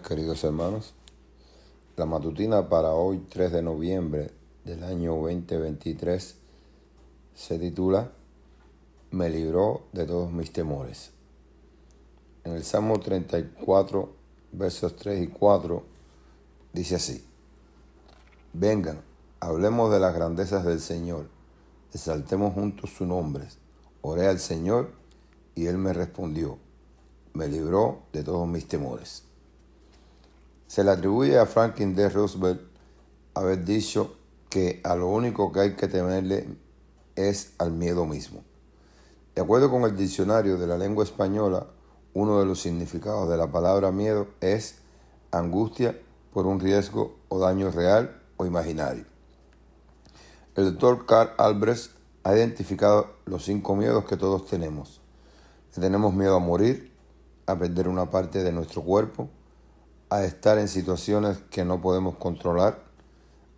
queridos 0.00 0.44
hermanos. 0.44 0.94
La 1.96 2.06
matutina 2.06 2.68
para 2.68 2.92
hoy 2.92 3.18
3 3.28 3.52
de 3.52 3.62
noviembre 3.62 4.30
del 4.64 4.82
año 4.84 5.14
2023 5.16 6.36
se 7.34 7.58
titula 7.58 8.12
Me 9.10 9.28
libró 9.30 9.82
de 9.92 10.06
todos 10.06 10.32
mis 10.32 10.52
temores. 10.52 11.10
En 12.44 12.52
el 12.52 12.64
Salmo 12.64 13.00
34 13.00 14.12
versos 14.52 14.96
3 14.96 15.22
y 15.22 15.28
4 15.28 15.82
dice 16.72 16.96
así. 16.96 17.24
Vengan, 18.52 19.02
hablemos 19.40 19.92
de 19.92 20.00
las 20.00 20.14
grandezas 20.14 20.64
del 20.64 20.80
Señor, 20.80 21.28
exaltemos 21.92 22.54
juntos 22.54 22.90
su 22.90 23.06
nombre. 23.06 23.44
Oré 24.02 24.28
al 24.28 24.38
Señor 24.38 24.92
y 25.54 25.66
Él 25.66 25.78
me 25.78 25.92
respondió 25.92 26.58
me 27.34 27.48
libró 27.48 28.04
de 28.12 28.22
todos 28.22 28.46
mis 28.46 28.68
temores. 28.68 29.24
Se 30.74 30.82
le 30.82 30.90
atribuye 30.90 31.38
a 31.38 31.46
Franklin 31.46 31.94
D. 31.94 32.08
Roosevelt 32.08 32.60
haber 33.34 33.64
dicho 33.64 34.16
que 34.50 34.80
a 34.82 34.96
lo 34.96 35.06
único 35.06 35.52
que 35.52 35.60
hay 35.60 35.76
que 35.76 35.86
temerle 35.86 36.48
es 37.14 37.52
al 37.58 37.70
miedo 37.70 38.06
mismo. 38.06 38.42
De 39.36 39.42
acuerdo 39.42 39.70
con 39.70 39.82
el 39.82 39.96
diccionario 39.96 40.58
de 40.58 40.66
la 40.66 40.76
lengua 40.76 41.04
española, 41.04 41.68
uno 42.12 42.40
de 42.40 42.46
los 42.46 42.60
significados 42.60 43.30
de 43.30 43.36
la 43.36 43.52
palabra 43.52 43.92
miedo 43.92 44.26
es 44.40 44.78
angustia 45.30 45.96
por 46.32 46.44
un 46.44 46.58
riesgo 46.58 47.18
o 47.28 47.38
daño 47.38 47.70
real 47.70 48.20
o 48.36 48.44
imaginario. 48.44 49.04
El 50.56 50.72
doctor 50.72 51.06
Carl 51.06 51.34
Albrecht 51.38 51.92
ha 52.24 52.34
identificado 52.34 53.10
los 53.26 53.44
cinco 53.44 53.76
miedos 53.76 54.06
que 54.06 54.16
todos 54.16 54.46
tenemos. 54.46 55.00
Tenemos 55.72 56.12
miedo 56.12 56.34
a 56.34 56.40
morir, 56.40 56.90
a 57.46 57.56
perder 57.56 57.86
una 57.86 58.10
parte 58.10 58.42
de 58.42 58.50
nuestro 58.50 58.82
cuerpo, 58.82 59.28
a 60.14 60.24
estar 60.24 60.58
en 60.58 60.68
situaciones 60.68 61.38
que 61.50 61.64
no 61.64 61.80
podemos 61.80 62.16
controlar, 62.16 62.84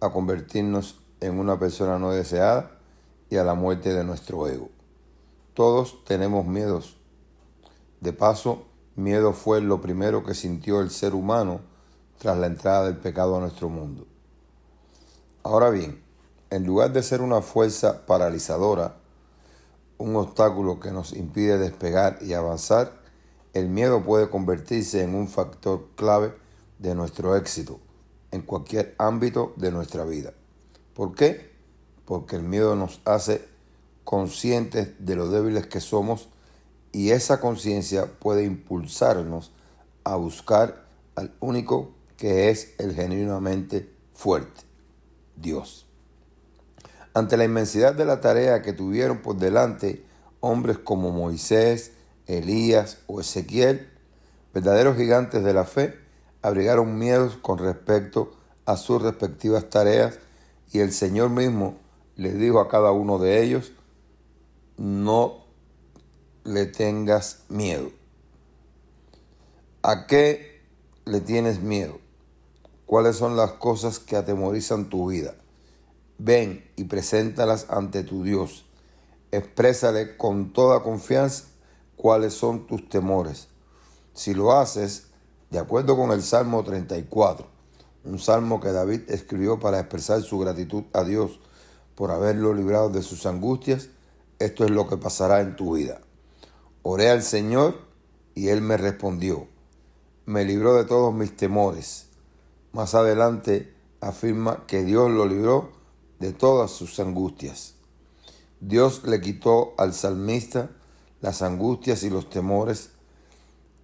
a 0.00 0.10
convertirnos 0.10 1.00
en 1.20 1.38
una 1.38 1.58
persona 1.58 1.98
no 1.98 2.12
deseada 2.12 2.78
y 3.28 3.36
a 3.36 3.44
la 3.44 3.54
muerte 3.54 3.92
de 3.92 4.04
nuestro 4.04 4.48
ego. 4.48 4.70
Todos 5.52 6.02
tenemos 6.04 6.46
miedos. 6.46 6.96
De 8.00 8.14
paso, 8.14 8.64
miedo 8.94 9.34
fue 9.34 9.60
lo 9.60 9.82
primero 9.82 10.24
que 10.24 10.34
sintió 10.34 10.80
el 10.80 10.90
ser 10.90 11.14
humano 11.14 11.60
tras 12.18 12.38
la 12.38 12.46
entrada 12.46 12.86
del 12.86 12.96
pecado 12.96 13.36
a 13.36 13.40
nuestro 13.40 13.68
mundo. 13.68 14.06
Ahora 15.42 15.68
bien, 15.68 16.02
en 16.48 16.64
lugar 16.64 16.92
de 16.92 17.02
ser 17.02 17.20
una 17.20 17.42
fuerza 17.42 18.06
paralizadora, 18.06 18.96
un 19.98 20.16
obstáculo 20.16 20.80
que 20.80 20.90
nos 20.90 21.12
impide 21.12 21.58
despegar 21.58 22.18
y 22.22 22.32
avanzar, 22.32 22.92
el 23.52 23.68
miedo 23.68 24.02
puede 24.02 24.30
convertirse 24.30 25.02
en 25.02 25.14
un 25.14 25.28
factor 25.28 25.88
clave 25.96 26.45
de 26.78 26.94
nuestro 26.94 27.36
éxito 27.36 27.80
en 28.30 28.42
cualquier 28.42 28.94
ámbito 28.98 29.54
de 29.56 29.70
nuestra 29.70 30.04
vida. 30.04 30.32
¿Por 30.94 31.14
qué? 31.14 31.52
Porque 32.04 32.36
el 32.36 32.42
miedo 32.42 32.76
nos 32.76 33.00
hace 33.04 33.44
conscientes 34.04 34.90
de 34.98 35.16
lo 35.16 35.28
débiles 35.28 35.66
que 35.66 35.80
somos 35.80 36.28
y 36.92 37.10
esa 37.10 37.40
conciencia 37.40 38.06
puede 38.06 38.44
impulsarnos 38.44 39.52
a 40.04 40.16
buscar 40.16 40.86
al 41.14 41.34
único 41.40 41.90
que 42.16 42.50
es 42.50 42.74
el 42.78 42.94
genuinamente 42.94 43.92
fuerte, 44.14 44.62
Dios. 45.36 45.86
Ante 47.12 47.36
la 47.36 47.44
inmensidad 47.44 47.94
de 47.94 48.04
la 48.04 48.20
tarea 48.20 48.62
que 48.62 48.72
tuvieron 48.72 49.22
por 49.22 49.36
delante 49.36 50.04
hombres 50.40 50.78
como 50.78 51.10
Moisés, 51.10 51.92
Elías 52.26 52.98
o 53.06 53.20
Ezequiel, 53.20 53.90
verdaderos 54.54 54.96
gigantes 54.96 55.42
de 55.42 55.54
la 55.54 55.64
fe, 55.64 56.05
abrigaron 56.46 56.96
miedos 56.96 57.36
con 57.42 57.58
respecto 57.58 58.30
a 58.66 58.76
sus 58.76 59.02
respectivas 59.02 59.68
tareas 59.68 60.20
y 60.70 60.78
el 60.78 60.92
Señor 60.92 61.28
mismo 61.30 61.74
les 62.14 62.38
dijo 62.38 62.60
a 62.60 62.68
cada 62.68 62.92
uno 62.92 63.18
de 63.18 63.42
ellos, 63.42 63.72
no 64.76 65.44
le 66.44 66.66
tengas 66.66 67.42
miedo. 67.48 67.90
¿A 69.82 70.06
qué 70.06 70.62
le 71.04 71.20
tienes 71.20 71.60
miedo? 71.60 71.98
¿Cuáles 72.86 73.16
son 73.16 73.36
las 73.36 73.54
cosas 73.54 73.98
que 73.98 74.14
atemorizan 74.14 74.88
tu 74.88 75.10
vida? 75.10 75.34
Ven 76.18 76.70
y 76.76 76.84
preséntalas 76.84 77.66
ante 77.70 78.04
tu 78.04 78.22
Dios. 78.22 78.66
Exprésale 79.32 80.16
con 80.16 80.52
toda 80.52 80.84
confianza 80.84 81.46
cuáles 81.96 82.34
son 82.34 82.68
tus 82.68 82.88
temores. 82.88 83.48
Si 84.14 84.32
lo 84.32 84.52
haces, 84.52 85.08
de 85.50 85.58
acuerdo 85.58 85.96
con 85.96 86.10
el 86.10 86.22
Salmo 86.22 86.64
34, 86.64 87.46
un 88.04 88.18
salmo 88.18 88.60
que 88.60 88.72
David 88.72 89.02
escribió 89.08 89.60
para 89.60 89.80
expresar 89.80 90.22
su 90.22 90.38
gratitud 90.38 90.84
a 90.92 91.04
Dios 91.04 91.40
por 91.94 92.10
haberlo 92.10 92.52
librado 92.52 92.90
de 92.90 93.02
sus 93.02 93.26
angustias, 93.26 93.88
esto 94.38 94.64
es 94.64 94.70
lo 94.70 94.88
que 94.88 94.96
pasará 94.96 95.40
en 95.40 95.56
tu 95.56 95.76
vida. 95.76 96.00
Oré 96.82 97.10
al 97.10 97.22
Señor 97.22 97.78
y 98.34 98.48
Él 98.48 98.60
me 98.60 98.76
respondió. 98.76 99.48
Me 100.26 100.44
libró 100.44 100.74
de 100.74 100.84
todos 100.84 101.14
mis 101.14 101.36
temores. 101.36 102.08
Más 102.72 102.94
adelante 102.94 103.72
afirma 104.00 104.66
que 104.66 104.84
Dios 104.84 105.10
lo 105.10 105.26
libró 105.26 105.70
de 106.18 106.32
todas 106.32 106.70
sus 106.70 107.00
angustias. 107.00 107.74
Dios 108.60 109.04
le 109.04 109.20
quitó 109.20 109.74
al 109.78 109.94
salmista 109.94 110.70
las 111.20 111.42
angustias 111.42 112.02
y 112.02 112.10
los 112.10 112.28
temores, 112.28 112.90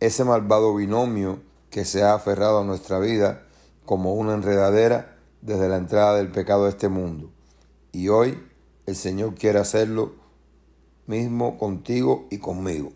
ese 0.01 0.25
malvado 0.25 0.75
binomio 0.75 1.41
que 1.73 1.87
se 1.87 2.03
ha 2.03 2.13
aferrado 2.13 2.61
a 2.61 2.65
nuestra 2.65 2.99
vida 2.99 3.45
como 3.87 4.15
una 4.15 4.35
enredadera 4.35 5.17
desde 5.41 5.71
la 5.71 5.79
entrada 5.79 6.19
del 6.19 6.31
pecado 6.31 6.67
a 6.67 6.69
este 6.69 6.91
mundo. 6.91 7.33
Y 7.93 8.09
hoy 8.09 8.47
el 8.85 8.95
Señor 8.95 9.35
quiere 9.35 9.59
hacerlo 9.59 10.13
mismo 11.07 11.59
contigo 11.59 12.27
y 12.31 12.39
conmigo. 12.39 12.93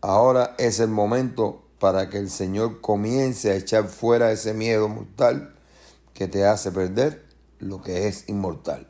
Ahora 0.00 0.56
es 0.58 0.80
el 0.80 0.88
momento 0.88 1.62
para 1.78 2.10
que 2.10 2.18
el 2.18 2.30
Señor 2.30 2.80
comience 2.80 3.52
a 3.52 3.56
echar 3.56 3.84
fuera 3.84 4.32
ese 4.32 4.54
miedo 4.54 4.88
mortal 4.88 5.54
que 6.14 6.26
te 6.26 6.44
hace 6.44 6.72
perder 6.72 7.24
lo 7.60 7.80
que 7.80 8.08
es 8.08 8.28
inmortal. 8.28 8.88